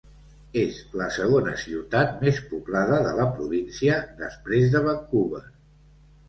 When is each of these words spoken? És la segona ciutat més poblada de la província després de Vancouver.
És 0.59 0.77
la 1.01 1.09
segona 1.17 1.51
ciutat 1.63 2.15
més 2.27 2.39
poblada 2.53 2.97
de 3.09 3.11
la 3.19 3.27
província 3.37 3.99
després 4.23 4.73
de 4.75 4.83
Vancouver. 4.89 5.45